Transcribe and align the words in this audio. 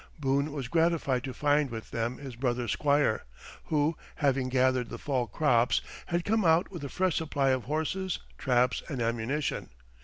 Boone 0.19 0.51
was 0.51 0.67
gratified 0.67 1.23
to 1.23 1.31
find 1.31 1.69
with 1.69 1.91
them 1.91 2.17
his 2.17 2.35
brother 2.35 2.67
Squire, 2.67 3.23
who, 3.65 3.95
having 4.15 4.49
gathered 4.49 4.89
the 4.89 4.97
fall 4.97 5.27
crops, 5.27 5.79
had 6.07 6.25
come 6.25 6.43
out 6.43 6.71
with 6.71 6.83
a 6.83 6.89
fresh 6.89 7.17
supply 7.17 7.49
of 7.51 7.65
horses, 7.65 8.17
traps, 8.35 8.81
and 8.89 8.99
ammunition. 8.99 9.69